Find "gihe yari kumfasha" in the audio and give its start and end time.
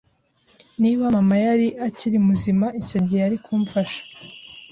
3.05-4.01